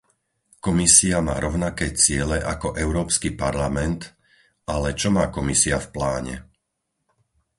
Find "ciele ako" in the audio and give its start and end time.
2.01-2.67